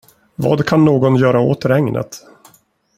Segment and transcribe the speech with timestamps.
[0.35, 2.17] Vad kan någon göra åt regnet?